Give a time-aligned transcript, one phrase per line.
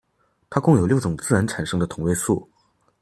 [0.49, 2.49] 它共有六种自然产生的同位素。